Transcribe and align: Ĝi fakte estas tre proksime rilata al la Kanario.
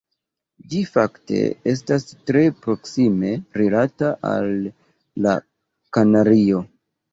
Ĝi 0.69 0.79
fakte 0.93 1.41
estas 1.71 2.05
tre 2.31 2.41
proksime 2.63 3.35
rilata 3.61 4.11
al 4.33 4.51
la 5.29 5.37
Kanario. 6.01 6.67